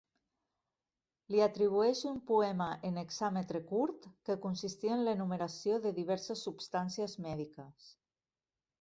Li 1.35 1.43
atribueix 1.47 2.01
un 2.13 2.17
poema 2.31 2.71
en 2.89 2.97
hexàmetre 3.03 3.63
curt, 3.73 4.09
que 4.31 4.39
consistia 4.49 4.97
en 4.99 5.07
l'enumeració 5.11 5.81
de 5.87 5.95
diverses 6.03 6.47
substàncies 6.51 7.19
mèdiques. 7.29 7.97